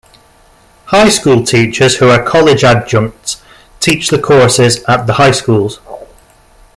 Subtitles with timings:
[0.85, 3.39] High school teachers who are college adjuncts
[3.79, 5.79] teach the courses at the high schools.